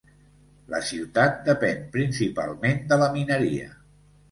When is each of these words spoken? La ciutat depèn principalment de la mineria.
La 0.73 0.79
ciutat 0.87 1.37
depèn 1.51 1.85
principalment 1.99 2.83
de 2.95 3.01
la 3.05 3.13
mineria. 3.21 3.71